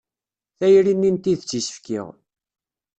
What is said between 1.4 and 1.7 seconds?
i